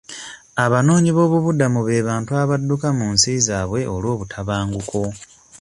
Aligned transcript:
Abanoonyi 0.65 1.11
b'obubuddamu 1.13 1.79
be 1.87 2.05
bantu 2.07 2.31
abadduka 2.41 2.87
mu 2.97 3.07
nsi 3.13 3.31
zaabwe 3.47 3.81
olw'obutabanguko. 3.93 5.01